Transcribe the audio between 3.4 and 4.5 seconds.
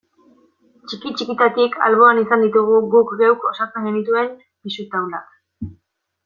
osatzen genituen